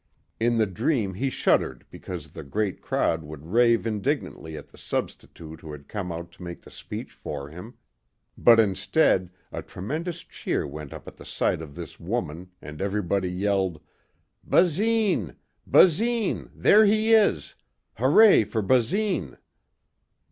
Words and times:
In 0.39 0.57
the 0.57 0.65
dream 0.65 1.13
he 1.13 1.29
shuddered 1.29 1.85
because 1.91 2.31
the 2.31 2.41
great 2.41 2.81
crowd 2.81 3.21
would 3.21 3.45
rave 3.45 3.85
indignantly 3.85 4.57
at 4.57 4.69
the 4.69 4.77
substitute 4.79 5.61
who 5.61 5.71
had 5.71 5.87
come 5.87 6.11
out 6.11 6.31
to 6.31 6.41
make 6.41 6.63
the 6.63 6.71
speech 6.71 7.11
for 7.13 7.49
him. 7.49 7.75
But 8.35 8.59
instead, 8.59 9.29
a 9.51 9.61
tremendous 9.61 10.21
cheer 10.21 10.65
went 10.65 10.91
up 10.91 11.07
at 11.07 11.17
the 11.17 11.23
sight 11.23 11.61
of 11.61 11.75
this 11.75 11.99
woman 11.99 12.49
and 12.63 12.81
everybody 12.81 13.29
yelled, 13.29 13.79
"Basine... 14.43 15.35
Basine.... 15.67 16.49
There 16.55 16.83
he 16.83 17.13
is. 17.13 17.53
Hooray 17.99 18.43
for 18.45 18.63
Basine!" 18.63 19.37